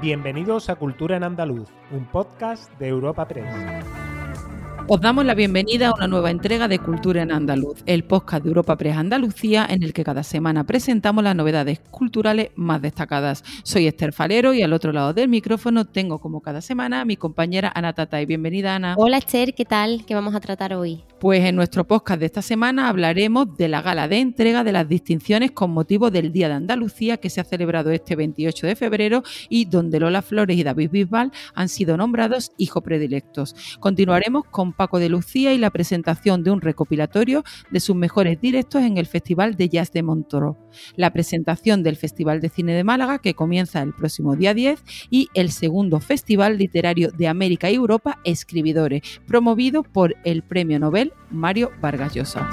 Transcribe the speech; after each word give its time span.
Bienvenidos 0.00 0.70
a 0.70 0.76
Cultura 0.76 1.16
en 1.16 1.24
Andaluz, 1.24 1.70
un 1.90 2.04
podcast 2.04 2.72
de 2.78 2.86
Europa 2.86 3.26
Press. 3.26 3.52
Os 4.86 5.00
damos 5.00 5.24
la 5.24 5.34
bienvenida 5.34 5.88
a 5.88 5.92
una 5.92 6.06
nueva 6.06 6.30
entrega 6.30 6.68
de 6.68 6.78
Cultura 6.78 7.22
en 7.22 7.32
Andaluz, 7.32 7.82
el 7.84 8.04
podcast 8.04 8.44
de 8.44 8.50
Europa 8.50 8.76
Press 8.76 8.96
Andalucía, 8.96 9.66
en 9.68 9.82
el 9.82 9.92
que 9.92 10.04
cada 10.04 10.22
semana 10.22 10.62
presentamos 10.62 11.24
las 11.24 11.34
novedades 11.34 11.80
culturales 11.90 12.50
más 12.54 12.80
destacadas. 12.80 13.42
Soy 13.64 13.88
Esther 13.88 14.12
Falero 14.12 14.54
y 14.54 14.62
al 14.62 14.72
otro 14.72 14.92
lado 14.92 15.12
del 15.14 15.28
micrófono 15.28 15.84
tengo, 15.84 16.20
como 16.20 16.42
cada 16.42 16.60
semana, 16.60 17.00
a 17.00 17.04
mi 17.04 17.16
compañera 17.16 17.72
Ana 17.74 17.92
Tatay. 17.92 18.24
Bienvenida, 18.24 18.76
Ana. 18.76 18.94
Hola, 18.96 19.18
Esther, 19.18 19.52
¿qué 19.52 19.64
tal? 19.64 20.04
¿Qué 20.06 20.14
vamos 20.14 20.36
a 20.36 20.40
tratar 20.40 20.74
hoy? 20.74 21.02
Pues 21.20 21.44
en 21.44 21.56
nuestro 21.56 21.84
podcast 21.84 22.20
de 22.20 22.26
esta 22.26 22.42
semana 22.42 22.88
hablaremos 22.88 23.56
de 23.56 23.66
la 23.66 23.82
gala 23.82 24.06
de 24.06 24.20
entrega 24.20 24.62
de 24.62 24.70
las 24.70 24.88
distinciones 24.88 25.50
con 25.50 25.72
motivo 25.72 26.12
del 26.12 26.30
Día 26.30 26.46
de 26.46 26.54
Andalucía 26.54 27.16
que 27.16 27.28
se 27.28 27.40
ha 27.40 27.44
celebrado 27.44 27.90
este 27.90 28.14
28 28.14 28.68
de 28.68 28.76
febrero 28.76 29.24
y 29.48 29.64
donde 29.64 29.98
Lola 29.98 30.22
Flores 30.22 30.56
y 30.56 30.62
David 30.62 30.90
Bisbal 30.92 31.32
han 31.56 31.68
sido 31.68 31.96
nombrados 31.96 32.52
hijos 32.56 32.84
predilectos. 32.84 33.56
Continuaremos 33.80 34.44
con 34.44 34.72
Paco 34.72 35.00
de 35.00 35.08
Lucía 35.08 35.52
y 35.52 35.58
la 35.58 35.70
presentación 35.70 36.44
de 36.44 36.52
un 36.52 36.60
recopilatorio 36.60 37.42
de 37.72 37.80
sus 37.80 37.96
mejores 37.96 38.40
directos 38.40 38.84
en 38.84 38.96
el 38.96 39.06
Festival 39.06 39.56
de 39.56 39.70
Jazz 39.70 39.90
de 39.90 40.04
Montreux, 40.04 40.56
la 40.94 41.12
presentación 41.12 41.82
del 41.82 41.96
Festival 41.96 42.40
de 42.40 42.48
Cine 42.48 42.74
de 42.74 42.84
Málaga 42.84 43.18
que 43.18 43.34
comienza 43.34 43.82
el 43.82 43.92
próximo 43.92 44.36
día 44.36 44.54
10 44.54 44.84
y 45.10 45.30
el 45.34 45.50
segundo 45.50 45.98
Festival 45.98 46.58
Literario 46.58 47.10
de 47.10 47.26
América 47.26 47.68
y 47.72 47.74
Europa 47.74 48.20
Escribidores, 48.22 49.02
promovido 49.26 49.82
por 49.82 50.14
el 50.22 50.44
Premio 50.44 50.78
Nobel 50.78 51.07
Mario 51.30 51.70
Vargas 51.80 52.14
Llosa. 52.14 52.48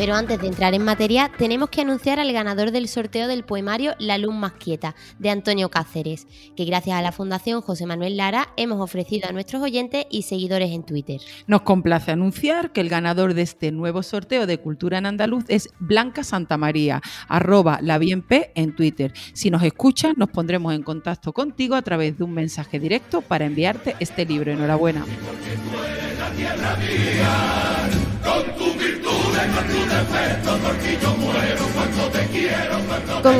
Pero 0.00 0.14
antes 0.14 0.40
de 0.40 0.46
entrar 0.46 0.72
en 0.72 0.82
materia, 0.82 1.30
tenemos 1.36 1.68
que 1.68 1.82
anunciar 1.82 2.18
al 2.20 2.32
ganador 2.32 2.70
del 2.70 2.88
sorteo 2.88 3.28
del 3.28 3.44
poemario 3.44 3.92
La 3.98 4.16
Luz 4.16 4.34
Más 4.34 4.52
Quieta, 4.52 4.94
de 5.18 5.28
Antonio 5.28 5.68
Cáceres, 5.68 6.26
que 6.56 6.64
gracias 6.64 6.96
a 6.96 7.02
la 7.02 7.12
Fundación 7.12 7.60
José 7.60 7.84
Manuel 7.84 8.16
Lara 8.16 8.48
hemos 8.56 8.80
ofrecido 8.80 9.28
a 9.28 9.32
nuestros 9.32 9.60
oyentes 9.60 10.06
y 10.10 10.22
seguidores 10.22 10.70
en 10.70 10.84
Twitter. 10.84 11.20
Nos 11.46 11.60
complace 11.60 12.12
anunciar 12.12 12.72
que 12.72 12.80
el 12.80 12.88
ganador 12.88 13.34
de 13.34 13.42
este 13.42 13.72
nuevo 13.72 14.02
sorteo 14.02 14.46
de 14.46 14.56
Cultura 14.56 14.96
en 14.96 15.04
Andaluz 15.04 15.44
es 15.48 15.68
Blanca 15.78 16.24
Santamaría, 16.24 17.02
arroba 17.28 17.80
la 17.82 17.98
P 17.98 18.52
en 18.54 18.74
Twitter. 18.74 19.12
Si 19.34 19.50
nos 19.50 19.62
escuchas, 19.62 20.16
nos 20.16 20.30
pondremos 20.30 20.74
en 20.74 20.82
contacto 20.82 21.34
contigo 21.34 21.74
a 21.74 21.82
través 21.82 22.16
de 22.16 22.24
un 22.24 22.32
mensaje 22.32 22.80
directo 22.80 23.20
para 23.20 23.44
enviarte 23.44 23.96
este 24.00 24.24
libro. 24.24 24.50
Enhorabuena. 24.50 25.04
Con 28.24 28.79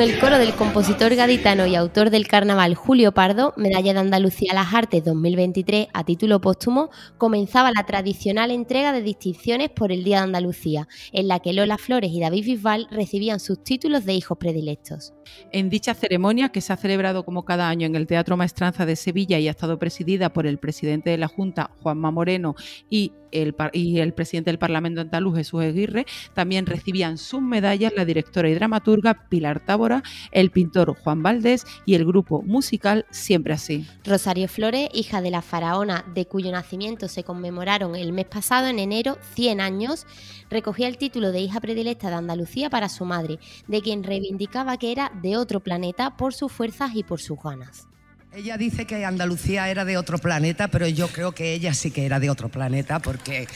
el 0.00 0.18
coro 0.18 0.38
del 0.38 0.54
compositor 0.54 1.14
gaditano 1.14 1.66
y 1.66 1.74
autor 1.74 2.08
del 2.08 2.26
carnaval 2.26 2.74
Julio 2.74 3.12
Pardo, 3.12 3.52
Medalla 3.56 3.92
de 3.92 3.98
Andalucía 3.98 4.52
a 4.52 4.54
las 4.54 4.72
Artes 4.72 5.04
2023 5.04 5.88
a 5.92 6.04
título 6.04 6.40
póstumo, 6.40 6.90
comenzaba 7.18 7.70
la 7.70 7.84
tradicional 7.84 8.50
entrega 8.50 8.92
de 8.92 9.02
distinciones 9.02 9.68
por 9.68 9.92
el 9.92 10.02
Día 10.02 10.18
de 10.18 10.24
Andalucía, 10.24 10.88
en 11.12 11.28
la 11.28 11.40
que 11.40 11.52
Lola 11.52 11.76
Flores 11.76 12.12
y 12.12 12.20
David 12.20 12.44
Bisbal 12.44 12.88
recibían 12.90 13.40
sus 13.40 13.62
títulos 13.62 14.06
de 14.06 14.14
hijos 14.14 14.38
predilectos. 14.38 15.12
En 15.52 15.70
dicha 15.70 15.94
ceremonia, 15.94 16.50
que 16.50 16.60
se 16.60 16.72
ha 16.72 16.76
celebrado 16.76 17.24
como 17.24 17.44
cada 17.44 17.68
año 17.68 17.86
en 17.86 17.96
el 17.96 18.06
Teatro 18.06 18.36
Maestranza 18.36 18.86
de 18.86 18.96
Sevilla 18.96 19.38
y 19.38 19.48
ha 19.48 19.50
estado 19.50 19.78
presidida 19.78 20.32
por 20.32 20.46
el 20.46 20.58
presidente 20.58 21.10
de 21.10 21.18
la 21.18 21.28
Junta, 21.28 21.70
Juanma 21.82 22.10
Moreno, 22.10 22.54
y 22.88 23.12
el, 23.32 23.54
y 23.72 23.98
el 24.00 24.12
presidente 24.12 24.50
del 24.50 24.58
Parlamento 24.58 25.00
andaluz, 25.00 25.36
Jesús 25.36 25.62
Aguirre, 25.62 26.06
también 26.34 26.66
recibían 26.66 27.18
sus 27.18 27.42
medallas 27.42 27.92
la 27.96 28.04
directora 28.04 28.48
y 28.48 28.54
dramaturga 28.54 29.28
Pilar 29.28 29.60
Tábora, 29.64 30.02
el 30.32 30.50
pintor 30.50 30.96
Juan 31.02 31.22
Valdés 31.22 31.64
y 31.86 31.94
el 31.94 32.04
grupo 32.04 32.42
musical 32.42 33.06
Siempre 33.10 33.54
Así. 33.54 33.86
Rosario 34.04 34.48
Flores, 34.48 34.88
hija 34.92 35.20
de 35.20 35.30
la 35.30 35.42
faraona 35.42 36.04
de 36.14 36.26
cuyo 36.26 36.50
nacimiento 36.50 37.08
se 37.08 37.24
conmemoraron 37.24 37.96
el 37.96 38.12
mes 38.12 38.26
pasado, 38.26 38.68
en 38.68 38.78
enero, 38.78 39.18
100 39.34 39.60
años, 39.60 40.06
recogía 40.50 40.88
el 40.88 40.98
título 40.98 41.32
de 41.32 41.40
hija 41.40 41.60
predilecta 41.60 42.10
de 42.10 42.16
Andalucía 42.16 42.70
para 42.70 42.88
su 42.88 43.04
madre, 43.04 43.38
de 43.68 43.80
quien 43.80 44.02
reivindicaba 44.02 44.76
que 44.76 44.92
era 44.92 45.12
de 45.22 45.36
otro 45.36 45.60
planeta 45.60 46.16
por 46.16 46.34
sus 46.34 46.52
fuerzas 46.52 46.90
y 46.94 47.02
por 47.02 47.20
sus 47.20 47.38
ganas. 47.42 47.86
Ella 48.32 48.56
dice 48.56 48.86
que 48.86 49.04
Andalucía 49.04 49.68
era 49.70 49.84
de 49.84 49.96
otro 49.96 50.18
planeta, 50.18 50.68
pero 50.68 50.86
yo 50.86 51.08
creo 51.08 51.32
que 51.32 51.52
ella 51.52 51.74
sí 51.74 51.90
que 51.90 52.06
era 52.06 52.20
de 52.20 52.30
otro 52.30 52.48
planeta 52.48 53.00
porque 53.00 53.48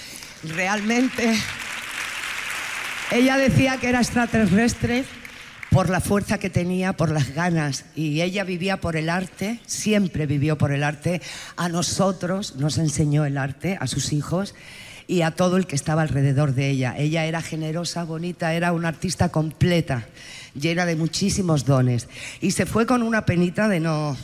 realmente 0.42 1.36
ella 3.12 3.36
decía 3.36 3.76
que 3.78 3.88
era 3.88 4.00
extraterrestre 4.00 5.04
por 5.70 5.90
la 5.90 6.00
fuerza 6.00 6.38
que 6.38 6.50
tenía, 6.50 6.92
por 6.92 7.10
las 7.10 7.34
ganas, 7.34 7.84
y 7.96 8.20
ella 8.20 8.44
vivía 8.44 8.80
por 8.80 8.94
el 8.94 9.10
arte, 9.10 9.60
siempre 9.66 10.26
vivió 10.26 10.56
por 10.56 10.70
el 10.70 10.84
arte. 10.84 11.20
A 11.56 11.68
nosotros 11.68 12.56
nos 12.56 12.78
enseñó 12.78 13.24
el 13.24 13.38
arte, 13.38 13.76
a 13.80 13.88
sus 13.88 14.12
hijos 14.12 14.54
y 15.06 15.22
a 15.22 15.32
todo 15.32 15.56
el 15.56 15.66
que 15.66 15.76
estaba 15.76 16.02
alrededor 16.02 16.54
de 16.54 16.70
ella. 16.70 16.94
Ella 16.96 17.24
era 17.24 17.42
generosa, 17.42 18.04
bonita, 18.04 18.54
era 18.54 18.72
una 18.72 18.88
artista 18.88 19.30
completa, 19.30 20.06
llena 20.54 20.86
de 20.86 20.96
muchísimos 20.96 21.64
dones. 21.64 22.08
Y 22.40 22.52
se 22.52 22.66
fue 22.66 22.86
con 22.86 23.02
una 23.02 23.24
penita 23.24 23.68
de 23.68 23.80
no, 23.80 24.16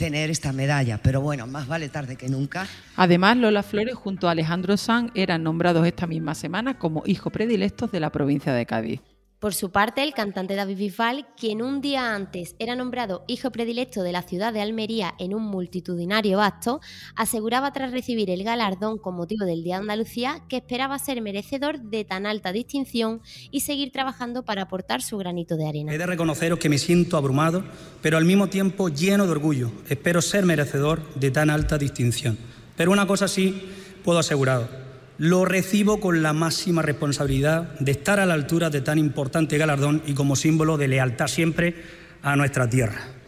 tener 0.00 0.30
esta 0.30 0.54
medalla, 0.54 0.98
pero 1.02 1.20
bueno, 1.20 1.46
más 1.46 1.68
vale 1.68 1.90
tarde 1.90 2.16
que 2.16 2.30
nunca. 2.30 2.66
Además, 2.96 3.36
Lola 3.36 3.62
Flores 3.62 3.94
junto 3.94 4.28
a 4.28 4.30
Alejandro 4.30 4.78
Sanz 4.78 5.10
eran 5.14 5.42
nombrados 5.42 5.86
esta 5.86 6.06
misma 6.06 6.34
semana 6.34 6.78
como 6.78 7.02
hijos 7.04 7.30
predilectos 7.30 7.92
de 7.92 8.00
la 8.00 8.08
provincia 8.08 8.54
de 8.54 8.64
Cádiz. 8.64 9.00
Por 9.40 9.54
su 9.54 9.70
parte, 9.70 10.02
el 10.02 10.12
cantante 10.12 10.54
David 10.54 10.76
Bisbal, 10.76 11.26
quien 11.34 11.62
un 11.62 11.80
día 11.80 12.14
antes 12.14 12.54
era 12.58 12.76
nombrado 12.76 13.24
hijo 13.26 13.50
predilecto 13.50 14.02
de 14.02 14.12
la 14.12 14.20
ciudad 14.20 14.52
de 14.52 14.60
Almería 14.60 15.14
en 15.18 15.32
un 15.32 15.44
multitudinario 15.44 16.42
acto, 16.42 16.82
aseguraba 17.16 17.72
tras 17.72 17.90
recibir 17.90 18.28
el 18.28 18.44
galardón 18.44 18.98
con 18.98 19.16
motivo 19.16 19.46
del 19.46 19.64
Día 19.64 19.76
de 19.76 19.80
Andalucía 19.80 20.42
que 20.50 20.58
esperaba 20.58 20.98
ser 20.98 21.22
merecedor 21.22 21.80
de 21.80 22.04
tan 22.04 22.26
alta 22.26 22.52
distinción 22.52 23.22
y 23.50 23.60
seguir 23.60 23.92
trabajando 23.92 24.44
para 24.44 24.60
aportar 24.60 25.00
su 25.00 25.16
granito 25.16 25.56
de 25.56 25.66
arena. 25.66 25.94
He 25.94 25.96
de 25.96 26.04
reconoceros 26.04 26.58
que 26.58 26.68
me 26.68 26.76
siento 26.76 27.16
abrumado, 27.16 27.64
pero 28.02 28.18
al 28.18 28.26
mismo 28.26 28.48
tiempo 28.48 28.90
lleno 28.90 29.24
de 29.24 29.32
orgullo. 29.32 29.72
Espero 29.88 30.20
ser 30.20 30.44
merecedor 30.44 31.02
de 31.14 31.30
tan 31.30 31.48
alta 31.48 31.78
distinción. 31.78 32.36
Pero 32.76 32.92
una 32.92 33.06
cosa 33.06 33.26
sí 33.26 33.70
puedo 34.04 34.18
asegurar 34.18 34.89
lo 35.20 35.44
recibo 35.44 36.00
con 36.00 36.22
la 36.22 36.32
máxima 36.32 36.80
responsabilidad 36.80 37.78
de 37.78 37.92
estar 37.92 38.20
a 38.20 38.24
la 38.24 38.32
altura 38.32 38.70
de 38.70 38.80
tan 38.80 38.98
importante 38.98 39.58
galardón 39.58 40.02
y 40.06 40.14
como 40.14 40.34
símbolo 40.34 40.78
de 40.78 40.88
lealtad 40.88 41.26
siempre 41.26 41.74
a 42.22 42.36
nuestra 42.36 42.70
tierra. 42.70 43.19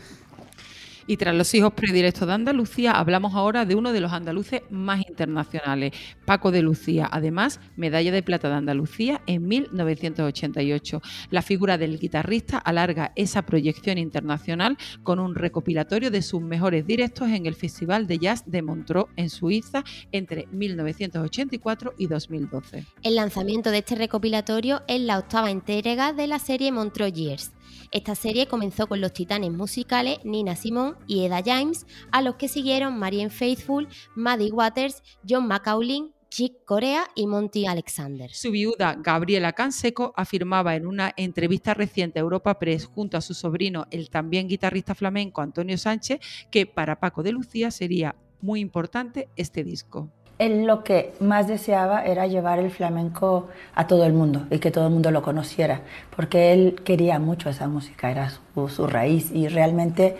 Y 1.12 1.18
tras 1.18 1.34
los 1.34 1.52
hijos 1.52 1.74
predilectos 1.74 2.26
de 2.26 2.32
Andalucía, 2.32 2.92
hablamos 2.92 3.34
ahora 3.34 3.66
de 3.66 3.74
uno 3.74 3.92
de 3.92 4.00
los 4.00 4.12
andaluces 4.12 4.62
más 4.70 5.06
internacionales, 5.06 5.92
Paco 6.24 6.50
de 6.50 6.62
Lucía. 6.62 7.06
Además, 7.12 7.60
medalla 7.76 8.10
de 8.10 8.22
plata 8.22 8.48
de 8.48 8.54
Andalucía 8.54 9.20
en 9.26 9.46
1988. 9.46 11.02
La 11.28 11.42
figura 11.42 11.76
del 11.76 11.98
guitarrista 11.98 12.56
alarga 12.56 13.12
esa 13.14 13.42
proyección 13.42 13.98
internacional 13.98 14.78
con 15.02 15.20
un 15.20 15.34
recopilatorio 15.34 16.10
de 16.10 16.22
sus 16.22 16.40
mejores 16.40 16.86
directos 16.86 17.28
en 17.28 17.44
el 17.44 17.56
Festival 17.56 18.06
de 18.06 18.16
Jazz 18.16 18.44
de 18.46 18.62
Montreux 18.62 19.10
en 19.16 19.28
Suiza 19.28 19.84
entre 20.12 20.46
1984 20.50 21.92
y 21.98 22.06
2012. 22.06 22.86
El 23.02 23.16
lanzamiento 23.16 23.70
de 23.70 23.80
este 23.80 23.96
recopilatorio 23.96 24.80
es 24.88 25.02
la 25.02 25.18
octava 25.18 25.50
entrega 25.50 26.14
de 26.14 26.26
la 26.26 26.38
serie 26.38 26.72
Montreux 26.72 27.12
Years. 27.12 27.52
Esta 27.90 28.14
serie 28.14 28.46
comenzó 28.46 28.86
con 28.86 29.00
los 29.00 29.12
titanes 29.12 29.52
musicales 29.52 30.18
Nina 30.24 30.56
Simone 30.56 30.96
y 31.06 31.24
Eda 31.24 31.42
James, 31.44 31.86
a 32.10 32.22
los 32.22 32.36
que 32.36 32.48
siguieron 32.48 32.98
Marianne 32.98 33.30
Faithfull, 33.30 33.88
Maddie 34.14 34.52
Waters, 34.52 35.02
John 35.28 35.46
McCaulin, 35.46 36.12
Chick 36.32 36.64
Corea 36.64 37.08
y 37.14 37.26
Monty 37.26 37.66
Alexander. 37.66 38.30
Su 38.32 38.50
viuda, 38.52 38.96
Gabriela 38.98 39.52
Canseco, 39.52 40.14
afirmaba 40.16 40.74
en 40.76 40.86
una 40.86 41.12
entrevista 41.18 41.74
reciente 41.74 42.18
a 42.18 42.22
Europa 42.22 42.58
Press 42.58 42.86
junto 42.86 43.18
a 43.18 43.20
su 43.20 43.34
sobrino, 43.34 43.86
el 43.90 44.08
también 44.08 44.48
guitarrista 44.48 44.94
flamenco 44.94 45.42
Antonio 45.42 45.76
Sánchez, 45.76 46.20
que 46.50 46.64
para 46.64 47.00
Paco 47.00 47.22
de 47.22 47.32
Lucía 47.32 47.70
sería 47.70 48.16
muy 48.40 48.60
importante 48.60 49.28
este 49.36 49.62
disco 49.62 50.10
él 50.46 50.66
lo 50.66 50.82
que 50.82 51.14
más 51.20 51.46
deseaba 51.46 52.04
era 52.04 52.26
llevar 52.26 52.58
el 52.58 52.70
flamenco 52.70 53.48
a 53.74 53.86
todo 53.86 54.04
el 54.04 54.12
mundo 54.12 54.46
y 54.50 54.58
que 54.58 54.70
todo 54.70 54.86
el 54.86 54.92
mundo 54.92 55.10
lo 55.10 55.22
conociera, 55.22 55.82
porque 56.14 56.52
él 56.52 56.80
quería 56.84 57.18
mucho 57.18 57.48
esa 57.48 57.68
música, 57.68 58.10
era 58.10 58.30
su, 58.30 58.86
raíz 58.86 59.30
y 59.30 59.46
realmente 59.48 60.16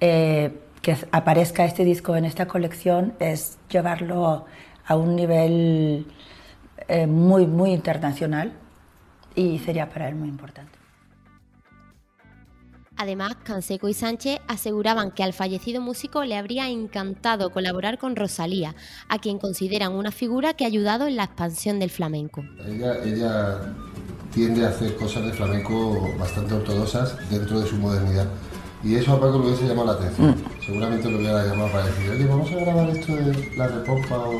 eh, 0.00 0.52
que 0.80 0.96
aparezca 1.10 1.64
este 1.64 1.84
disco 1.84 2.14
en 2.16 2.24
esta 2.24 2.46
colección 2.46 3.14
es 3.18 3.58
llevarlo 3.68 4.44
a 4.86 4.96
un 4.96 5.16
nivel 5.16 6.06
eh, 6.86 7.06
muy, 7.06 7.46
muy 7.46 7.72
internacional 7.72 8.52
y 9.34 9.58
sería 9.58 9.88
para 9.88 10.08
él 10.08 10.14
muy 10.14 10.28
importante. 10.28 10.83
Además, 13.04 13.36
Canseco 13.44 13.90
y 13.90 13.92
Sánchez 13.92 14.38
aseguraban 14.48 15.10
que 15.10 15.22
al 15.22 15.34
fallecido 15.34 15.82
músico 15.82 16.24
le 16.24 16.38
habría 16.38 16.70
encantado 16.70 17.50
colaborar 17.50 17.98
con 17.98 18.16
Rosalía, 18.16 18.74
a 19.10 19.18
quien 19.18 19.38
consideran 19.38 19.92
una 19.92 20.10
figura 20.10 20.54
que 20.54 20.64
ha 20.64 20.68
ayudado 20.68 21.06
en 21.06 21.16
la 21.16 21.24
expansión 21.24 21.78
del 21.78 21.90
flamenco. 21.90 22.42
Ella, 22.66 23.60
tiende 24.32 24.64
a 24.64 24.70
hacer 24.70 24.96
cosas 24.96 25.26
de 25.26 25.32
flamenco 25.34 26.14
bastante 26.18 26.54
ortodoxas 26.54 27.14
dentro 27.28 27.60
de 27.60 27.68
su 27.68 27.76
modernidad. 27.76 28.26
Y 28.82 28.94
eso 28.94 29.12
a 29.12 29.20
Paco 29.20 29.38
le 29.38 29.48
hubiese 29.48 29.68
llamado 29.68 29.88
la 29.88 29.92
atención. 29.92 30.42
Seguramente 30.64 31.10
lo 31.10 31.18
hubiera 31.18 31.46
llamado 31.46 31.72
para 31.72 31.84
decir, 31.84 32.10
oye, 32.10 32.24
vamos 32.24 32.50
a 32.52 32.56
grabar 32.56 32.88
esto 32.88 33.14
de 33.16 33.56
la 33.58 33.68
repompa 33.68 34.16
o... 34.16 34.32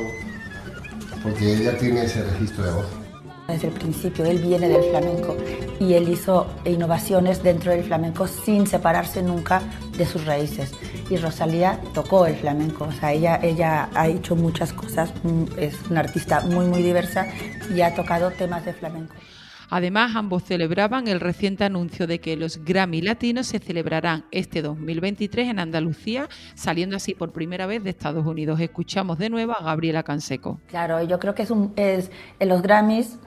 Porque 1.23 1.53
ella 1.53 1.77
tiene 1.77 2.05
ese 2.05 2.25
registro 2.25 2.65
de 2.65 2.73
voz. 2.73 3.04
Desde 3.49 3.69
el 3.69 3.75
principio, 3.75 4.25
él 4.25 4.39
viene 4.39 4.69
del 4.69 4.83
flamenco 4.85 5.37
y 5.79 5.93
él 5.93 6.09
hizo 6.09 6.47
innovaciones 6.65 7.43
dentro 7.43 7.73
del 7.73 7.85
flamenco 7.85 8.27
sin 8.27 8.67
separarse 8.67 9.23
nunca 9.23 9.61
de 9.99 10.07
sus 10.07 10.25
raíces. 10.25 10.73
Y 11.11 11.19
Rosalía 11.19 11.79
tocó 11.93 12.25
el 12.25 12.37
flamenco, 12.37 12.85
o 12.85 12.93
sea, 12.93 13.13
ella, 13.13 13.39
ella 13.43 13.91
ha 13.95 14.09
hecho 14.09 14.35
muchas 14.35 14.73
cosas, 14.73 15.13
mm, 15.23 15.45
es 15.59 15.75
una 15.91 16.01
artista 16.01 16.41
muy, 16.41 16.67
muy 16.67 16.83
diversa 16.83 17.27
y 17.75 17.83
ha 17.83 17.95
tocado 17.95 18.31
temas 18.31 18.65
de 18.65 18.73
flamenco. 18.73 19.15
Además, 19.69 20.15
ambos 20.15 20.45
celebraban 20.45 21.09
el 21.09 21.21
reciente 21.21 21.65
anuncio 21.65 22.07
de 22.07 22.21
que 22.21 22.37
los 22.37 22.65
Grammy 22.65 23.03
Latinos 23.03 23.49
se 23.49 23.59
celebrarán 23.59 24.25
este 24.31 24.63
2023 24.63 25.49
en 25.49 25.59
Andalucía, 25.59 26.29
saliendo 26.55 26.97
así 26.97 27.15
por 27.15 27.33
primera 27.33 27.67
vez 27.67 27.83
de 27.83 27.91
Estados 27.91 28.25
Unidos. 28.27 28.61
Escuchamos 28.61 29.19
de 29.19 29.31
nuevo 29.31 29.53
a 29.53 29.63
Gabriela 29.63 30.03
Canseco. 30.03 30.61
Claro, 30.69 31.03
yo 31.03 31.19
creo 31.19 31.35
que 31.35 31.43
es, 31.43 31.51
un, 31.51 31.73
es 31.77 32.11
en 32.39 32.49
los 32.49 32.63
Grammys 32.63 33.19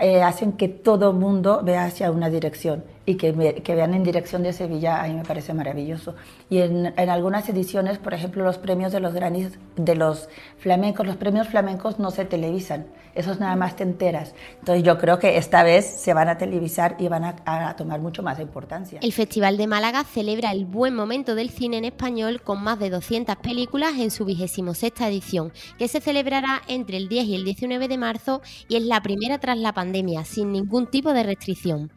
eh, 0.00 0.22
hacen 0.22 0.52
que 0.52 0.68
todo 0.68 1.10
el 1.10 1.16
mundo 1.16 1.62
vea 1.62 1.84
hacia 1.84 2.10
una 2.10 2.30
dirección 2.30 2.84
y 3.06 3.14
que, 3.14 3.32
vean 3.32 3.94
en 3.94 4.04
dirección 4.04 4.42
de 4.42 4.52
Sevilla, 4.52 5.02
a 5.02 5.08
mí 5.08 5.14
me 5.14 5.24
parece 5.24 5.54
maravilloso. 5.54 6.14
Y 6.50 6.58
en, 6.58 6.94
algunas 6.96 7.48
ediciones, 7.48 7.98
por 7.98 8.14
ejemplo, 8.14 8.44
los 8.44 8.58
premios 8.58 8.92
de 8.92 9.00
los 9.00 9.14
granis, 9.14 9.58
de 9.76 9.94
los 9.94 10.28
flamencos, 10.58 11.06
los 11.06 11.16
premios 11.16 11.48
flamencos 11.48 11.98
no 11.98 12.10
se 12.10 12.24
televisan, 12.26 12.86
esos 13.14 13.40
nada 13.40 13.56
más 13.56 13.76
te 13.76 13.84
enteras. 13.84 14.34
Entonces 14.58 14.84
yo 14.84 14.98
creo 14.98 15.18
que 15.18 15.38
esta 15.38 15.62
vez 15.62 15.86
se 15.86 16.12
van 16.12 16.28
a 16.28 16.36
televisar 16.36 16.96
y 16.98 17.08
van 17.08 17.24
a, 17.24 17.36
a 17.46 17.74
tomar 17.74 18.00
mucho 18.00 18.22
más 18.22 18.38
importancia. 18.38 19.00
El 19.02 19.12
Festival 19.12 19.56
de 19.56 19.66
Málaga 19.66 20.04
celebra 20.04 20.52
el 20.52 20.66
buen 20.66 20.94
momento 20.94 21.34
del 21.34 21.50
cine 21.50 21.78
en 21.78 21.86
español 21.86 22.42
con 22.42 22.62
más 22.62 22.78
de 22.78 22.90
200 22.90 23.36
películas 23.36 23.94
en 23.98 24.10
su 24.10 24.24
vigésimo 24.26 24.74
sexta 24.74 25.08
edición, 25.08 25.52
que 25.78 25.88
se 25.88 26.00
celebrará 26.00 26.62
entre 26.68 26.98
el 26.98 27.08
10 27.08 27.24
y 27.24 27.34
el 27.34 27.44
19 27.44 27.88
de 27.88 27.98
marzo 27.98 28.42
y 28.68 28.76
es 28.76 28.82
la 28.82 29.00
primera 29.00 29.38
tras 29.38 29.58
la 29.58 29.72
pandemia, 29.72 30.24
sin 30.24 30.52
ningún 30.52 30.86
tipo 30.86 31.12
de 31.12 31.22
restricción. 31.22 31.90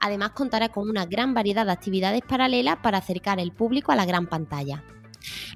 Además 0.00 0.30
contará 0.30 0.70
con 0.70 0.88
una 0.88 1.04
gran 1.04 1.34
variedad 1.34 1.66
de 1.66 1.72
actividades 1.72 2.22
paralelas 2.22 2.78
para 2.78 2.98
acercar 2.98 3.38
el 3.38 3.52
público 3.52 3.92
a 3.92 3.96
la 3.96 4.06
gran 4.06 4.26
pantalla. 4.26 4.82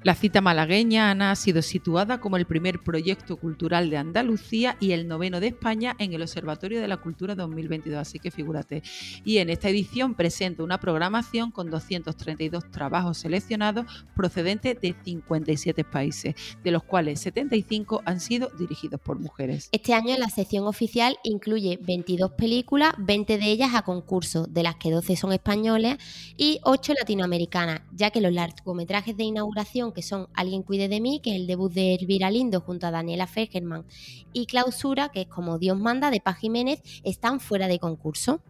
La 0.03 0.15
cita 0.15 0.41
malagueña 0.41 1.09
Ana 1.09 1.31
ha 1.31 1.35
sido 1.35 1.61
situada 1.61 2.19
como 2.19 2.37
el 2.37 2.45
primer 2.45 2.83
proyecto 2.83 3.37
cultural 3.37 3.89
de 3.89 3.97
Andalucía 3.97 4.77
y 4.79 4.91
el 4.91 5.07
noveno 5.07 5.39
de 5.39 5.47
España 5.47 5.95
en 5.99 6.13
el 6.13 6.21
Observatorio 6.21 6.79
de 6.79 6.87
la 6.87 6.97
Cultura 6.97 7.35
2022, 7.35 7.97
así 7.97 8.19
que 8.19 8.31
figúrate. 8.31 8.83
Y 9.23 9.37
en 9.37 9.49
esta 9.49 9.69
edición 9.69 10.13
presenta 10.13 10.63
una 10.63 10.79
programación 10.79 11.51
con 11.51 11.69
232 11.69 12.69
trabajos 12.69 13.17
seleccionados 13.17 14.05
procedentes 14.15 14.79
de 14.79 14.95
57 15.03 15.83
países, 15.83 16.35
de 16.63 16.71
los 16.71 16.83
cuales 16.83 17.19
75 17.21 18.01
han 18.05 18.19
sido 18.19 18.49
dirigidos 18.59 19.01
por 19.01 19.19
mujeres. 19.19 19.69
Este 19.71 19.93
año 19.93 20.15
la 20.17 20.29
sección 20.29 20.67
oficial 20.67 21.17
incluye 21.23 21.79
22 21.81 22.31
películas, 22.33 22.93
20 22.99 23.37
de 23.37 23.45
ellas 23.45 23.73
a 23.73 23.81
concurso, 23.81 24.45
de 24.45 24.63
las 24.63 24.75
que 24.75 24.91
12 24.91 25.15
son 25.15 25.33
españoles 25.33 25.97
y 26.37 26.59
8 26.63 26.93
latinoamericanas, 26.99 27.81
ya 27.91 28.11
que 28.11 28.21
los 28.21 28.31
largometrajes 28.31 29.17
de 29.17 29.23
inauguración 29.23 29.54
que 29.93 30.01
son 30.01 30.27
Alguien 30.33 30.63
cuide 30.63 30.87
de 30.87 30.99
mí, 30.99 31.21
que 31.23 31.31
es 31.31 31.37
el 31.37 31.47
debut 31.47 31.71
de 31.71 31.95
Elvira 31.95 32.29
Lindo 32.29 32.61
junto 32.61 32.87
a 32.87 32.91
Daniela 32.91 33.27
Fegerman, 33.27 33.85
y 34.33 34.45
Clausura, 34.45 35.09
que 35.09 35.21
es 35.21 35.27
como 35.27 35.57
Dios 35.57 35.79
manda, 35.79 36.11
de 36.11 36.19
Paz 36.19 36.37
Jiménez, 36.37 36.81
están 37.03 37.39
fuera 37.39 37.67
de 37.67 37.79
concurso. 37.79 38.41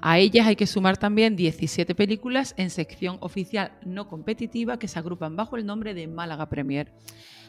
A 0.00 0.18
ellas 0.18 0.46
hay 0.46 0.56
que 0.56 0.66
sumar 0.66 0.96
también 0.96 1.36
17 1.36 1.94
películas 1.94 2.54
en 2.56 2.70
sección 2.70 3.18
oficial 3.20 3.78
no 3.84 4.08
competitiva 4.08 4.78
que 4.78 4.88
se 4.88 4.98
agrupan 4.98 5.36
bajo 5.36 5.56
el 5.56 5.64
nombre 5.64 5.94
de 5.94 6.08
Málaga 6.08 6.48
Premier. 6.48 6.92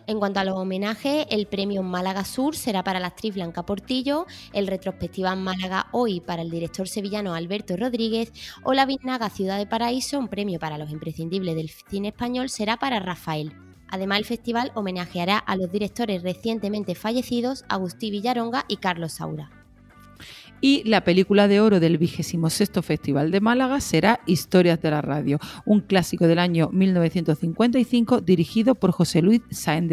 En 0.08 0.20
cuanto 0.20 0.40
a 0.40 0.44
los 0.44 0.58
homenajes, 0.58 1.28
el 1.30 1.46
premio 1.46 1.84
Málaga 1.84 2.26
Sur 2.26 2.56
será 2.56 2.84
para 2.84 3.00
la 3.00 3.08
actriz 3.08 3.36
Blanca 3.36 3.66
Portillo, 3.66 4.26
el 4.52 4.68
retrospectiva 4.68 5.36
Málaga 5.36 5.88
Hoy 5.92 6.20
para 6.22 6.42
el 6.42 6.50
director 6.50 6.88
sevillano 6.88 7.34
Alberto 7.34 7.78
Rodríguez 7.78 8.34
o 8.64 8.74
la 8.74 8.86
Biznaga 8.86 9.30
Ciudad 9.30 9.58
de 9.58 9.68
Paraíso, 9.68 10.18
un 10.18 10.28
premio 10.28 10.60
para 10.60 10.78
los 10.78 10.92
imprescindibles 10.92 11.56
del 11.56 11.70
cine 11.70 12.10
español, 12.10 12.50
será 12.50 12.78
para 12.78 13.00
Rafael. 13.00 13.54
Además, 13.90 14.20
el 14.20 14.26
festival 14.26 14.72
homenajeará 14.74 15.38
a 15.38 15.56
los 15.56 15.72
directores 15.72 16.24
recientemente 16.24 16.96
fallecidos 16.96 17.66
Agustí 17.70 18.10
Villaronga 18.10 18.66
y 18.68 18.78
Carlos 18.78 19.14
Saura. 19.14 19.61
Y 20.64 20.88
la 20.88 21.04
película 21.04 21.48
de 21.48 21.60
oro 21.60 21.80
del 21.80 21.98
26 21.98 22.70
Festival 22.84 23.32
de 23.32 23.42
Málaga 23.42 23.82
será 23.82 24.20
Historias 24.28 24.80
de 24.80 24.92
la 24.92 25.02
Radio, 25.02 25.40
un 25.66 25.82
clásico 25.82 26.28
del 26.28 26.38
año 26.38 26.70
1955 26.72 28.22
dirigido 28.22 28.76
por 28.76 28.92
José 28.92 29.24
Luis 29.24 29.42
Sáenz 29.50 29.92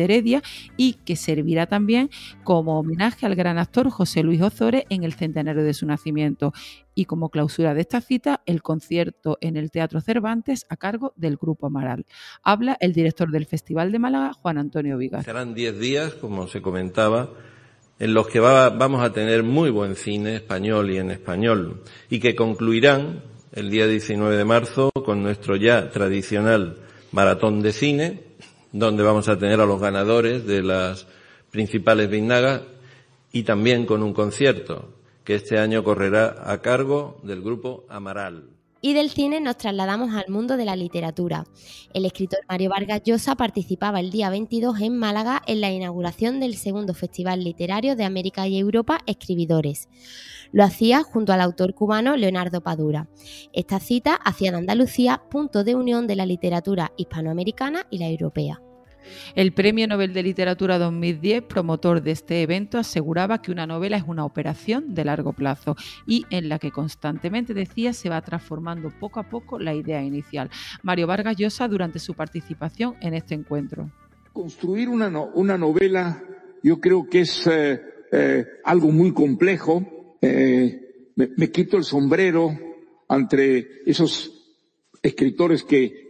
y 0.76 0.92
que 1.06 1.16
servirá 1.16 1.66
también 1.66 2.10
como 2.44 2.78
homenaje 2.78 3.24
al 3.24 3.34
gran 3.34 3.56
actor 3.56 3.88
José 3.88 4.22
Luis 4.22 4.42
Ozores 4.42 4.84
en 4.90 5.04
el 5.04 5.14
centenario 5.14 5.64
de 5.64 5.72
su 5.72 5.86
nacimiento. 5.86 6.52
Y 6.94 7.06
como 7.06 7.30
clausura 7.30 7.72
de 7.72 7.80
esta 7.80 8.02
cita, 8.02 8.42
el 8.44 8.60
concierto 8.60 9.38
en 9.40 9.56
el 9.56 9.70
Teatro 9.70 10.02
Cervantes 10.02 10.66
a 10.68 10.76
cargo 10.76 11.14
del 11.16 11.36
Grupo 11.36 11.68
Amaral. 11.68 12.04
Habla 12.42 12.76
el 12.80 12.92
director 12.92 13.30
del 13.30 13.46
Festival 13.46 13.90
de 13.90 14.00
Málaga, 14.00 14.34
Juan 14.34 14.58
Antonio 14.58 14.98
Vigas. 14.98 15.24
Serán 15.24 15.54
10 15.54 15.78
días, 15.78 16.14
como 16.14 16.46
se 16.46 16.60
comentaba 16.60 17.30
en 17.98 18.14
los 18.14 18.28
que 18.28 18.40
vamos 18.40 19.02
a 19.02 19.12
tener 19.12 19.42
muy 19.42 19.70
buen 19.70 19.96
cine 19.96 20.36
español 20.36 20.90
y 20.90 20.98
en 20.98 21.10
español, 21.10 21.82
y 22.08 22.20
que 22.20 22.34
concluirán 22.34 23.22
el 23.52 23.70
día 23.70 23.86
19 23.86 24.36
de 24.36 24.44
marzo 24.44 24.90
con 25.04 25.22
nuestro 25.22 25.56
ya 25.56 25.90
tradicional 25.90 26.76
maratón 27.12 27.62
de 27.62 27.72
cine, 27.72 28.22
donde 28.72 29.02
vamos 29.02 29.28
a 29.28 29.38
tener 29.38 29.60
a 29.60 29.66
los 29.66 29.80
ganadores 29.80 30.46
de 30.46 30.62
las 30.62 31.06
principales 31.50 32.10
vinagas 32.10 32.62
y 33.32 33.42
también 33.42 33.86
con 33.86 34.02
un 34.02 34.12
concierto 34.12 34.94
que 35.24 35.34
este 35.34 35.58
año 35.58 35.82
correrá 35.82 36.36
a 36.44 36.60
cargo 36.60 37.20
del 37.22 37.42
grupo 37.42 37.84
Amaral. 37.88 38.57
Y 38.80 38.94
del 38.94 39.10
cine 39.10 39.40
nos 39.40 39.56
trasladamos 39.56 40.14
al 40.14 40.28
mundo 40.28 40.56
de 40.56 40.64
la 40.64 40.76
literatura. 40.76 41.44
El 41.92 42.04
escritor 42.04 42.38
Mario 42.48 42.70
Vargas 42.70 43.02
Llosa 43.04 43.34
participaba 43.34 43.98
el 43.98 44.10
día 44.10 44.30
22 44.30 44.80
en 44.80 44.96
Málaga 44.96 45.42
en 45.48 45.60
la 45.60 45.72
inauguración 45.72 46.38
del 46.38 46.56
segundo 46.56 46.94
Festival 46.94 47.42
Literario 47.42 47.96
de 47.96 48.04
América 48.04 48.46
y 48.46 48.56
Europa 48.56 49.00
Escribidores. 49.06 49.88
Lo 50.52 50.62
hacía 50.62 51.02
junto 51.02 51.32
al 51.32 51.40
autor 51.40 51.74
cubano 51.74 52.16
Leonardo 52.16 52.60
Padura. 52.60 53.08
Esta 53.52 53.80
cita 53.80 54.14
hacía 54.14 54.52
de 54.52 54.58
Andalucía 54.58 55.22
punto 55.28 55.64
de 55.64 55.74
unión 55.74 56.06
de 56.06 56.16
la 56.16 56.26
literatura 56.26 56.92
hispanoamericana 56.96 57.86
y 57.90 57.98
la 57.98 58.08
europea. 58.08 58.62
El 59.34 59.52
Premio 59.52 59.86
Nobel 59.86 60.12
de 60.12 60.22
Literatura 60.22 60.78
2010, 60.78 61.42
promotor 61.42 62.02
de 62.02 62.12
este 62.12 62.42
evento, 62.42 62.78
aseguraba 62.78 63.40
que 63.40 63.52
una 63.52 63.66
novela 63.66 63.96
es 63.96 64.04
una 64.06 64.24
operación 64.24 64.94
de 64.94 65.04
largo 65.04 65.32
plazo 65.32 65.76
y 66.06 66.26
en 66.30 66.48
la 66.48 66.58
que 66.58 66.70
constantemente 66.70 67.54
decía 67.54 67.92
se 67.92 68.08
va 68.08 68.20
transformando 68.22 68.90
poco 68.90 69.20
a 69.20 69.28
poco 69.28 69.58
la 69.58 69.74
idea 69.74 70.02
inicial. 70.02 70.50
Mario 70.82 71.06
Vargas 71.06 71.36
Llosa 71.36 71.68
durante 71.68 71.98
su 71.98 72.14
participación 72.14 72.96
en 73.00 73.14
este 73.14 73.34
encuentro. 73.34 73.90
Construir 74.32 74.88
una, 74.88 75.08
novela 75.10 76.22
yo 76.62 76.80
creo 76.80 77.08
que 77.08 77.20
es 77.20 77.46
eh, 77.46 77.80
eh, 78.12 78.46
algo 78.64 78.90
muy 78.90 79.12
complejo. 79.12 80.16
Eh, 80.20 81.12
me 81.16 81.50
quito 81.50 81.76
el 81.76 81.84
sombrero 81.84 82.56
ante 83.08 83.82
esos 83.90 84.38
escritores 85.02 85.64
que 85.64 86.08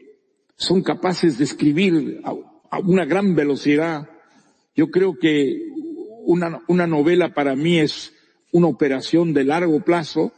son 0.57 0.83
capaces 0.83 1.39
de 1.39 1.45
escribir 1.45 2.21
a 2.71 2.79
una 2.79 3.05
gran 3.05 3.35
velocidad. 3.35 4.09
Yo 4.75 4.91
creo 4.91 5.19
que 5.19 5.69
una, 6.25 6.63
una 6.69 6.87
novela 6.87 7.35
para 7.35 7.57
mí 7.57 7.79
es 7.79 8.13
una 8.53 8.69
operación 8.69 9.33
de 9.35 9.45
largo 9.45 9.81
plazo 9.81 10.33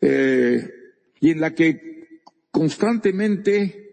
eh, 0.00 0.68
y 1.20 1.30
en 1.30 1.40
la 1.40 1.54
que 1.54 2.20
constantemente 2.50 3.88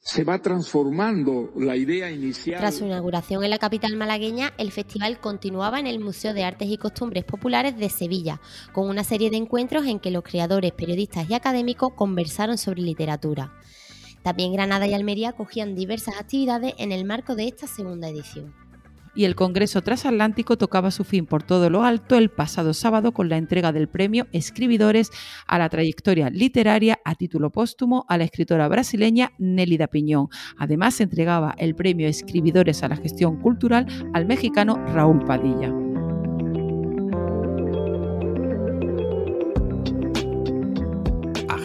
se 0.00 0.24
va 0.24 0.40
transformando 0.40 1.52
la 1.56 1.76
idea 1.76 2.10
inicial. 2.10 2.60
Tras 2.60 2.76
su 2.76 2.86
inauguración 2.86 3.44
en 3.44 3.50
la 3.50 3.58
capital 3.58 3.94
malagueña, 3.96 4.54
el 4.56 4.72
festival 4.72 5.20
continuaba 5.20 5.80
en 5.80 5.86
el 5.86 6.00
Museo 6.00 6.32
de 6.32 6.44
Artes 6.44 6.68
y 6.70 6.78
Costumbres 6.78 7.24
Populares 7.24 7.76
de 7.76 7.90
Sevilla, 7.90 8.40
con 8.72 8.88
una 8.88 9.04
serie 9.04 9.28
de 9.28 9.36
encuentros 9.36 9.86
en 9.86 10.00
que 10.00 10.10
los 10.10 10.22
creadores, 10.22 10.72
periodistas 10.72 11.28
y 11.28 11.34
académicos 11.34 11.92
conversaron 11.94 12.56
sobre 12.56 12.80
literatura. 12.82 13.52
También 14.28 14.52
Granada 14.52 14.86
y 14.86 14.92
Almería 14.92 15.32
cogían 15.32 15.74
diversas 15.74 16.20
actividades 16.20 16.74
en 16.76 16.92
el 16.92 17.06
marco 17.06 17.34
de 17.34 17.48
esta 17.48 17.66
segunda 17.66 18.10
edición. 18.10 18.52
Y 19.14 19.24
el 19.24 19.34
Congreso 19.34 19.80
Transatlántico 19.80 20.58
tocaba 20.58 20.90
su 20.90 21.02
fin 21.04 21.24
por 21.24 21.42
todo 21.42 21.70
lo 21.70 21.82
alto 21.82 22.14
el 22.18 22.28
pasado 22.28 22.74
sábado 22.74 23.12
con 23.12 23.30
la 23.30 23.38
entrega 23.38 23.72
del 23.72 23.88
premio 23.88 24.26
Escribidores 24.32 25.10
a 25.46 25.58
la 25.58 25.70
trayectoria 25.70 26.28
literaria 26.28 27.00
a 27.06 27.14
título 27.14 27.48
póstumo 27.48 28.04
a 28.06 28.18
la 28.18 28.24
escritora 28.24 28.68
brasileña 28.68 29.32
Nélida 29.38 29.86
Piñón. 29.86 30.28
Además, 30.58 30.96
se 30.96 31.04
entregaba 31.04 31.54
el 31.56 31.74
premio 31.74 32.06
Escribidores 32.06 32.82
a 32.82 32.88
la 32.88 32.96
gestión 32.96 33.40
cultural 33.40 33.86
al 34.12 34.26
mexicano 34.26 34.74
Raúl 34.88 35.24
Padilla. 35.24 35.72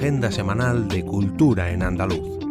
agenda 0.03 0.33
semanal 0.33 0.89
de 0.89 1.05
Cultura 1.05 1.71
en 1.71 1.81
Andaluz. 1.81 2.42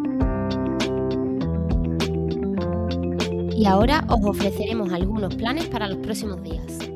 Y 3.55 3.65
ahora 3.65 4.03
os 4.09 4.23
ofreceremos 4.25 4.91
algunos 4.91 5.35
planes 5.35 5.65
para 5.67 5.87
los 5.87 5.97
próximos 5.97 6.41
días. 6.43 6.92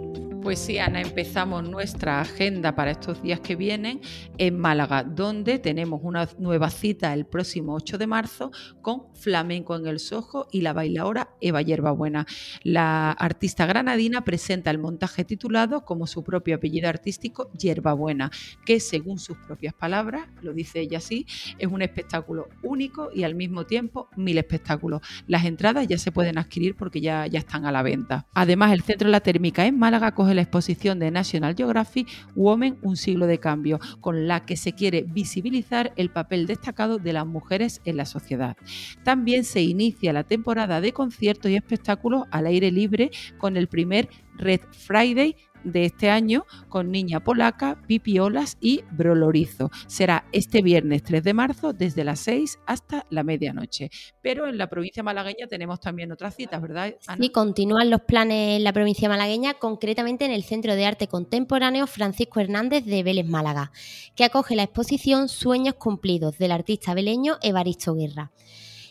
Pues 0.47 0.59
sí, 0.59 0.77
Ana, 0.77 1.01
empezamos 1.01 1.67
nuestra 1.67 2.21
agenda 2.21 2.73
para 2.73 2.91
estos 2.91 3.21
días 3.21 3.41
que 3.41 3.57
vienen 3.57 3.99
en 4.37 4.57
Málaga, 4.57 5.03
donde 5.03 5.59
tenemos 5.59 5.99
una 6.01 6.29
nueva 6.39 6.69
cita 6.69 7.13
el 7.13 7.25
próximo 7.25 7.73
8 7.73 7.97
de 7.97 8.07
marzo 8.07 8.51
con 8.81 9.13
Flamenco 9.13 9.75
en 9.75 9.87
el 9.87 9.99
Sojo 9.99 10.47
y 10.49 10.61
la 10.61 10.71
bailaora 10.71 11.31
Eva 11.41 11.61
Yerbabuena. 11.61 12.25
La 12.63 13.11
artista 13.11 13.65
granadina 13.65 14.23
presenta 14.23 14.71
el 14.71 14.77
montaje 14.77 15.25
titulado 15.25 15.83
como 15.83 16.07
su 16.07 16.23
propio 16.23 16.55
apellido 16.55 16.87
artístico 16.87 17.51
Yerbabuena, 17.51 18.31
que 18.65 18.79
según 18.79 19.19
sus 19.19 19.37
propias 19.39 19.73
palabras, 19.73 20.29
lo 20.41 20.53
dice 20.53 20.79
ella 20.79 20.99
así, 20.99 21.25
es 21.59 21.67
un 21.67 21.81
espectáculo 21.81 22.47
único 22.63 23.09
y 23.13 23.23
al 23.23 23.35
mismo 23.35 23.65
tiempo 23.65 24.07
mil 24.15 24.37
espectáculos. 24.37 25.01
Las 25.27 25.43
entradas 25.43 25.89
ya 25.89 25.97
se 25.97 26.13
pueden 26.13 26.37
adquirir 26.37 26.77
porque 26.77 27.01
ya, 27.01 27.27
ya 27.27 27.39
están 27.39 27.65
a 27.65 27.71
la 27.73 27.83
venta. 27.83 28.27
Además, 28.33 28.71
el 28.71 28.81
Centro 28.81 29.09
de 29.09 29.11
la 29.11 29.19
Térmica 29.19 29.65
en 29.65 29.77
Málaga 29.77 30.13
coge 30.13 30.36
la 30.37 30.43
exposición 30.43 30.99
de 30.99 31.11
National 31.11 31.55
Geographic 31.55 32.07
Women, 32.35 32.77
un 32.81 32.95
siglo 32.95 33.27
de 33.27 33.39
cambio, 33.39 33.79
con 33.99 34.27
la 34.27 34.45
que 34.45 34.55
se 34.55 34.73
quiere 34.73 35.03
visibilizar 35.05 35.91
el 35.97 36.09
papel 36.09 36.47
destacado 36.47 36.97
de 36.97 37.11
las 37.11 37.27
mujeres 37.27 37.81
en 37.83 37.97
la 37.97 38.05
sociedad. 38.05 38.55
También 39.03 39.43
se 39.43 39.61
inicia 39.61 40.13
la 40.13 40.23
temporada 40.23 40.79
de 40.79 40.93
conciertos 40.93 41.51
y 41.51 41.55
espectáculos 41.55 42.23
al 42.31 42.45
aire 42.45 42.71
libre 42.71 43.11
con 43.37 43.57
el 43.57 43.67
primer 43.67 44.09
Red 44.37 44.61
Friday 44.71 45.35
de 45.71 45.85
este 45.85 46.09
año 46.09 46.45
con 46.69 46.91
Niña 46.91 47.23
Polaca, 47.23 47.81
Pipiolas 47.87 48.57
y 48.61 48.83
Brolorizo. 48.91 49.69
Será 49.87 50.25
este 50.31 50.61
viernes 50.61 51.03
3 51.03 51.23
de 51.23 51.33
marzo 51.33 51.73
desde 51.73 52.03
las 52.03 52.19
6 52.21 52.59
hasta 52.65 53.05
la 53.09 53.23
medianoche. 53.23 53.89
Pero 54.21 54.47
en 54.47 54.57
la 54.57 54.67
provincia 54.67 55.03
malagueña 55.03 55.47
tenemos 55.47 55.79
también 55.79 56.11
otras 56.11 56.35
citas, 56.35 56.61
¿verdad? 56.61 56.95
Ana? 57.07 57.23
Sí, 57.23 57.29
continúan 57.31 57.89
los 57.89 58.01
planes 58.01 58.57
en 58.57 58.63
la 58.63 58.73
provincia 58.73 59.09
malagueña, 59.09 59.55
concretamente 59.55 60.25
en 60.25 60.31
el 60.31 60.43
Centro 60.43 60.75
de 60.75 60.85
Arte 60.85 61.07
Contemporáneo 61.07 61.87
Francisco 61.87 62.39
Hernández 62.39 62.85
de 62.85 63.03
Vélez 63.03 63.27
Málaga, 63.27 63.71
que 64.15 64.23
acoge 64.23 64.55
la 64.55 64.63
exposición 64.63 65.29
Sueños 65.29 65.75
Cumplidos 65.75 66.37
del 66.37 66.51
artista 66.51 66.93
veleño 66.93 67.37
Evaristo 67.41 67.95
Guerra. 67.95 68.31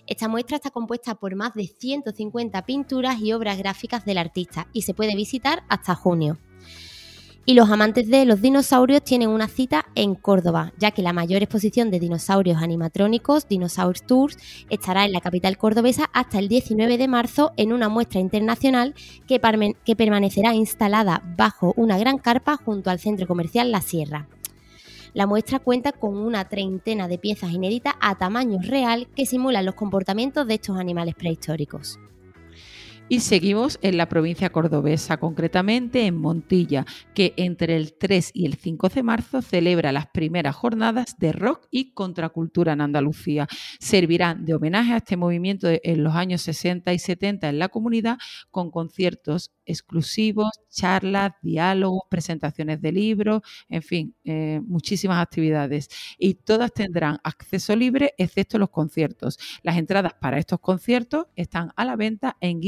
Esta 0.07 0.29
muestra 0.29 0.57
está 0.57 0.71
compuesta 0.71 1.17
por 1.17 1.35
más 1.35 1.55
de 1.55 1.67
150 1.67 2.65
pinturas 2.65 3.21
y 3.21 3.33
obras 3.33 3.59
gráficas 3.59 4.05
del 4.05 4.19
artista 4.19 4.69
y 4.73 4.83
se 4.83 4.95
puede 4.95 5.17
visitar 5.17 5.65
hasta 5.69 5.97
junio. 5.97 6.39
Y 7.49 7.55
los 7.55 7.71
amantes 7.71 8.09
de 8.09 8.25
los 8.25 8.43
dinosaurios 8.43 9.05
tienen 9.05 9.29
una 9.29 9.47
cita 9.47 9.87
en 9.95 10.17
Córdoba, 10.17 10.73
ya 10.79 10.91
que 10.91 11.01
la 11.01 11.13
mayor 11.13 11.45
exposición 11.45 11.93
de 11.93 12.01
dinosaurios 12.01 12.61
animatrónicos, 12.61 13.47
Dinosaur 13.47 14.01
Tours, 14.01 14.37
estará 14.69 15.05
en 15.05 15.13
la 15.13 15.21
capital 15.21 15.57
cordobesa 15.57 16.11
hasta 16.13 16.41
el 16.41 16.49
19 16.49 16.99
de 16.99 17.07
marzo 17.07 17.53
en 17.57 17.73
una 17.73 17.89
muestra 17.89 18.19
internacional 18.19 18.97
que, 19.29 19.41
que 19.85 19.95
permanecerá 19.95 20.55
instalada 20.55 21.23
bajo 21.37 21.73
una 21.77 21.97
gran 21.99 22.19
carpa 22.19 22.57
junto 22.57 22.91
al 22.91 22.99
centro 22.99 23.29
comercial 23.29 23.71
La 23.71 23.81
Sierra. 23.81 24.27
La 25.15 25.29
muestra 25.29 25.61
cuenta 25.61 25.93
con 25.93 26.17
una 26.17 26.49
treintena 26.49 27.07
de 27.07 27.19
piezas 27.19 27.53
inéditas 27.53 27.95
a 28.01 28.17
tamaño 28.19 28.59
real 28.61 29.07
que 29.15 29.25
simulan 29.25 29.67
los 29.67 29.77
comportamientos 29.77 30.49
de 30.49 30.55
estos 30.55 30.79
animales 30.79 31.15
prehistóricos. 31.15 32.01
Y 33.09 33.21
seguimos 33.21 33.79
en 33.83 33.99
la 33.99 34.09
provincia 34.09 34.51
cordobesa, 34.51 35.19
concretamente 35.19 36.07
en 36.07 36.17
Montilla, 36.17 36.85
que 37.15 37.35
entre 37.37 37.77
el 37.77 37.95
3 37.97 38.33
y 38.35 38.47
el 38.47 38.55
5 38.55 38.89
de 38.89 39.05
marzo 39.05 39.43
celebra 39.43 39.93
las 39.93 40.09
primeras 40.09 40.57
jornadas 40.57 41.17
de 41.17 41.31
rock 41.31 41.69
y 41.71 41.93
contracultura 41.93 42.73
en 42.73 42.81
Andalucía. 42.81 43.47
Servirán 43.79 44.45
de 44.45 44.55
homenaje 44.55 44.93
a 44.93 44.97
este 44.97 45.17
movimiento 45.17 45.69
en 45.71 46.03
los 46.03 46.17
años 46.17 46.43
60 46.43 46.93
y 46.93 46.99
70 46.99 47.49
en 47.49 47.61
la 47.61 47.69
comunidad 47.69 48.19
con 48.51 48.73
conciertos 48.73 49.53
exclusivos, 49.67 50.51
charlas, 50.69 51.33
diálogos, 51.43 52.03
presentaciones 52.09 52.81
de 52.81 52.91
libros, 52.91 53.43
en 53.69 53.83
fin, 53.83 54.15
eh, 54.25 54.61
muchísimas 54.65 55.23
actividades. 55.23 55.89
Y 56.19 56.35
todas 56.35 56.73
tendrán 56.73 57.19
acceso 57.23 57.77
libre, 57.77 58.15
excepto 58.19 58.59
los 58.59 58.71
conciertos. 58.71 59.39
Las 59.63 59.77
entradas 59.77 60.15
para 60.21 60.39
estos 60.39 60.59
conciertos 60.59 61.27
están 61.37 61.73
a 61.77 61.85
la 61.85 61.95
venta 61.95 62.37
en 62.41 62.61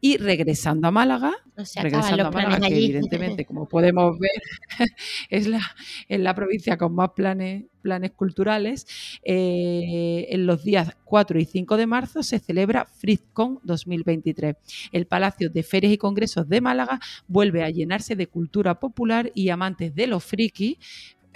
Y 0.00 0.16
regresando 0.16 0.88
a 0.88 0.90
Málaga, 0.90 1.32
regresando 1.76 2.26
a 2.26 2.30
Málaga, 2.30 2.68
que 2.68 2.76
evidentemente, 2.76 3.44
como 3.44 3.68
podemos 3.68 4.18
ver, 4.18 4.42
es 5.30 5.46
la, 5.46 5.60
es 6.08 6.20
la 6.20 6.34
provincia 6.34 6.76
con 6.76 6.94
más 6.94 7.10
planes 7.10 7.64
planes 7.88 8.12
culturales, 8.12 8.86
eh, 9.22 10.26
en 10.28 10.46
los 10.46 10.62
días 10.62 10.96
4 11.04 11.38
y 11.40 11.44
5 11.44 11.76
de 11.76 11.86
marzo 11.86 12.22
se 12.22 12.38
celebra 12.38 12.84
FrizCon 12.84 13.60
2023. 13.62 14.56
El 14.92 15.06
Palacio 15.06 15.48
de 15.48 15.62
Ferias 15.62 15.92
y 15.92 15.98
Congresos 15.98 16.48
de 16.48 16.60
Málaga 16.60 17.00
vuelve 17.26 17.64
a 17.64 17.70
llenarse 17.70 18.14
de 18.14 18.26
cultura 18.26 18.78
popular 18.78 19.32
y 19.34 19.48
amantes 19.48 19.94
de 19.94 20.06
los 20.06 20.24
friki 20.24 20.78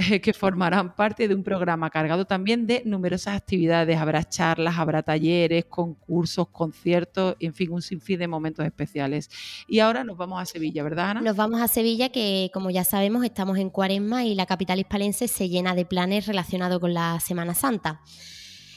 que 0.23 0.33
formarán 0.33 0.95
parte 0.95 1.29
de 1.29 1.35
un 1.35 1.43
programa 1.43 1.91
cargado 1.91 2.25
también 2.25 2.67
de 2.67 2.83
numerosas 2.85 3.37
actividades. 3.37 3.99
Habrá 3.99 4.25
charlas, 4.29 4.79
habrá 4.79 5.03
talleres, 5.03 5.65
concursos, 5.67 6.49
conciertos, 6.49 7.37
en 7.41 7.55
fin, 7.55 7.71
un 7.73 7.83
sinfín 7.83 8.19
de 8.19 8.29
momentos 8.29 8.65
especiales. 8.65 9.31
Y 9.69 9.81
ahora 9.81 10.05
nos 10.05 10.17
vamos 10.17 10.41
a 10.41 10.47
Sevilla, 10.47 10.83
¿verdad, 10.83 11.11
Ana? 11.11 11.21
Nos 11.21 11.37
vamos 11.37 11.61
a 11.61 11.69
Sevilla, 11.69 12.11
que 12.11 12.51
como 12.53 12.71
ya 12.71 12.85
sabemos, 12.85 13.25
estamos 13.25 13.59
en 13.59 13.71
Cuaresma 13.71 14.25
y 14.25 14.35
la 14.35 14.47
capital 14.47 14.79
hispalense 14.79 15.29
se 15.29 15.49
llena 15.49 15.75
de 15.75 15.85
planes 15.85 16.27
relacionados 16.27 16.81
con 16.81 16.95
la 16.95 17.21
Semana 17.21 17.55
Santa. 17.55 18.01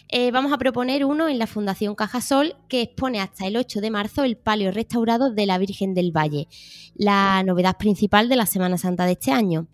Eh, 0.07 0.29
vamos 0.31 0.53
a 0.53 0.59
proponer 0.59 1.03
uno 1.03 1.27
en 1.27 1.39
la 1.39 1.47
Fundación 1.47 1.95
Cajasol 1.95 2.55
que 2.69 2.81
expone 2.81 3.19
hasta 3.19 3.47
el 3.47 3.57
8 3.57 3.81
de 3.81 3.89
marzo 3.89 4.23
el 4.23 4.37
palio 4.37 4.71
restaurado 4.71 5.31
de 5.31 5.47
la 5.47 5.57
Virgen 5.57 5.95
del 5.95 6.15
Valle, 6.15 6.47
la 6.95 7.41
novedad 7.43 7.77
principal 7.77 8.29
de 8.29 8.35
la 8.35 8.45
Semana 8.45 8.77
Santa 8.77 9.05
de 9.05 9.13
este 9.13 9.31
año. 9.31 9.67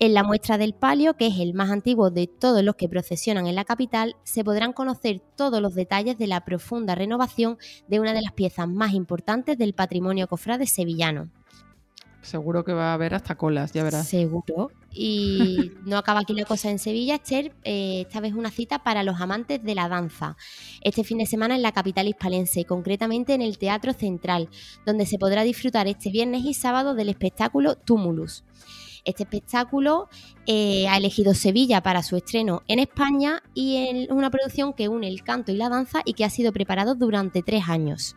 En 0.00 0.12
la 0.12 0.24
muestra 0.24 0.58
del 0.58 0.74
palio, 0.74 1.14
que 1.14 1.28
es 1.28 1.38
el 1.38 1.54
más 1.54 1.70
antiguo 1.70 2.10
de 2.10 2.26
todos 2.26 2.64
los 2.64 2.74
que 2.74 2.88
procesionan 2.88 3.46
en 3.46 3.54
la 3.54 3.64
capital, 3.64 4.16
se 4.24 4.42
podrán 4.42 4.72
conocer 4.72 5.22
todos 5.36 5.62
los 5.62 5.74
detalles 5.74 6.18
de 6.18 6.26
la 6.26 6.44
profunda 6.44 6.96
renovación 6.96 7.58
de 7.86 8.00
una 8.00 8.12
de 8.12 8.22
las 8.22 8.32
piezas 8.32 8.68
más 8.68 8.92
importantes 8.92 9.56
del 9.56 9.72
patrimonio 9.72 10.26
cofrade 10.26 10.66
sevillano. 10.66 11.30
Seguro 12.22 12.64
que 12.64 12.72
va 12.72 12.90
a 12.90 12.94
haber 12.94 13.14
hasta 13.14 13.36
colas, 13.36 13.72
ya 13.72 13.84
verás. 13.84 14.08
Seguro. 14.08 14.70
Y 14.90 15.72
no 15.84 15.98
acaba 15.98 16.20
aquí 16.20 16.32
la 16.32 16.46
cosa 16.46 16.70
en 16.70 16.78
Sevilla, 16.78 17.16
Esther. 17.16 17.54
Eh, 17.64 18.00
esta 18.06 18.20
vez 18.20 18.32
una 18.32 18.50
cita 18.50 18.82
para 18.82 19.04
los 19.04 19.20
amantes 19.20 19.62
de 19.62 19.74
la 19.74 19.88
danza. 19.88 20.36
Este 20.80 21.04
fin 21.04 21.18
de 21.18 21.26
semana 21.26 21.54
en 21.54 21.62
la 21.62 21.72
capital 21.72 22.08
hispalense, 22.08 22.64
concretamente 22.64 23.34
en 23.34 23.42
el 23.42 23.58
Teatro 23.58 23.92
Central, 23.92 24.48
donde 24.86 25.06
se 25.06 25.18
podrá 25.18 25.42
disfrutar 25.44 25.86
este 25.86 26.10
viernes 26.10 26.44
y 26.44 26.54
sábado 26.54 26.94
del 26.94 27.10
espectáculo 27.10 27.76
Tumulus. 27.76 28.42
Este 29.04 29.24
espectáculo 29.24 30.08
eh, 30.46 30.88
ha 30.88 30.96
elegido 30.96 31.34
Sevilla 31.34 31.82
para 31.82 32.02
su 32.02 32.16
estreno 32.16 32.62
en 32.68 32.78
España 32.78 33.42
y 33.54 33.76
es 33.76 34.10
una 34.10 34.30
producción 34.30 34.72
que 34.72 34.88
une 34.88 35.08
el 35.08 35.22
canto 35.22 35.52
y 35.52 35.56
la 35.56 35.68
danza 35.68 36.00
y 36.04 36.14
que 36.14 36.24
ha 36.24 36.30
sido 36.30 36.52
preparado 36.52 36.94
durante 36.94 37.42
tres 37.42 37.68
años. 37.68 38.16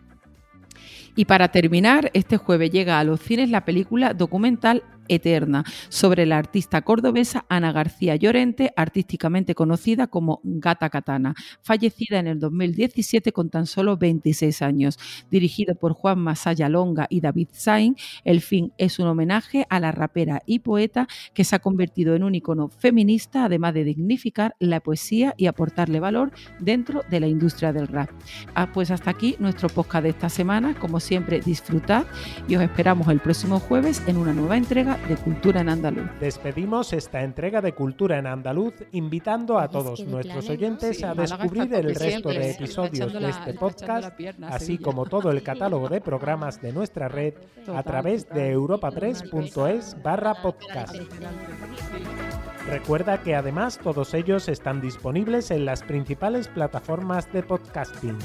Y 1.15 1.25
para 1.25 1.49
terminar, 1.49 2.11
este 2.13 2.37
jueves 2.37 2.69
llega 2.69 2.99
a 2.99 3.03
los 3.03 3.19
cines 3.19 3.49
la 3.49 3.65
película 3.65 4.13
documental 4.13 4.83
eterna 5.07 5.63
sobre 5.89 6.25
la 6.25 6.37
artista 6.37 6.81
cordobesa 6.81 7.45
Ana 7.49 7.71
García 7.71 8.15
Llorente, 8.15 8.73
artísticamente 8.75 9.55
conocida 9.55 10.07
como 10.07 10.41
Gata 10.43 10.89
Katana, 10.89 11.35
fallecida 11.61 12.19
en 12.19 12.27
el 12.27 12.39
2017 12.39 13.31
con 13.31 13.49
tan 13.49 13.65
solo 13.65 13.97
26 13.97 14.61
años. 14.61 14.97
Dirigido 15.29 15.75
por 15.75 15.93
Juan 15.93 16.19
Masaya 16.19 16.69
Longa 16.69 17.07
y 17.09 17.21
David 17.21 17.49
Sain, 17.51 17.95
el 18.23 18.41
fin 18.41 18.73
es 18.77 18.99
un 18.99 19.07
homenaje 19.07 19.65
a 19.69 19.79
la 19.79 19.91
rapera 19.91 20.41
y 20.45 20.59
poeta 20.59 21.07
que 21.33 21.43
se 21.43 21.55
ha 21.55 21.59
convertido 21.59 22.15
en 22.15 22.23
un 22.23 22.35
icono 22.35 22.69
feminista, 22.69 23.45
además 23.45 23.73
de 23.73 23.83
dignificar 23.83 24.55
la 24.59 24.79
poesía 24.79 25.33
y 25.37 25.47
aportarle 25.47 25.99
valor 25.99 26.31
dentro 26.59 27.03
de 27.09 27.19
la 27.19 27.27
industria 27.27 27.73
del 27.73 27.87
rap. 27.87 28.09
Ah, 28.55 28.71
pues 28.73 28.91
hasta 28.91 29.11
aquí 29.11 29.35
nuestro 29.39 29.69
podcast 29.69 30.03
de 30.03 30.09
esta 30.09 30.29
semana. 30.29 30.75
Como 30.79 30.99
siempre, 30.99 31.41
disfrutad 31.41 32.05
y 32.47 32.55
os 32.55 32.61
esperamos 32.61 33.07
el 33.07 33.19
próximo 33.19 33.59
jueves 33.59 34.01
en 34.07 34.17
una 34.17 34.33
nueva 34.33 34.57
entrega 34.97 35.07
de 35.07 35.17
Cultura 35.17 35.61
en 35.61 35.69
Andaluz. 35.69 36.09
Despedimos 36.19 36.93
esta 36.93 37.21
entrega 37.21 37.61
de 37.61 37.73
Cultura 37.73 38.17
en 38.17 38.27
Andaluz 38.27 38.73
invitando 38.91 39.59
a 39.59 39.67
todos 39.67 40.05
nuestros 40.05 40.49
oyentes 40.49 41.03
a 41.03 41.13
descubrir 41.13 41.73
el 41.73 41.95
resto 41.95 42.29
de 42.29 42.51
episodios 42.51 43.13
de 43.13 43.29
este 43.29 43.53
podcast, 43.53 44.13
así 44.43 44.77
como 44.77 45.05
todo 45.05 45.31
el 45.31 45.43
catálogo 45.47 45.87
de 45.89 46.01
programas 46.01 46.61
de 46.61 46.73
nuestra 46.73 47.07
red 47.07 47.33
a 47.73 47.83
través 47.83 48.27
de 48.29 48.55
europa3.es 48.55 50.01
barra 50.01 50.35
podcast. 50.41 50.95
Recuerda 52.67 53.21
que 53.21 53.35
además 53.35 53.79
todos 53.81 54.13
ellos 54.13 54.49
están 54.49 54.81
disponibles 54.81 55.51
en 55.51 55.65
las 55.65 55.83
principales 55.83 56.47
plataformas 56.47 57.31
de 57.31 57.43
podcasting. 57.43 58.17